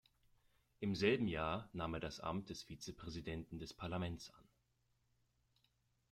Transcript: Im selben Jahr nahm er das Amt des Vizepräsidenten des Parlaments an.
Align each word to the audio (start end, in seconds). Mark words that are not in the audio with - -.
Im 0.79 0.95
selben 0.95 1.27
Jahr 1.27 1.69
nahm 1.73 1.93
er 1.93 1.99
das 1.99 2.19
Amt 2.19 2.49
des 2.49 2.63
Vizepräsidenten 2.63 3.59
des 3.59 3.75
Parlaments 3.75 4.31
an. 4.31 4.47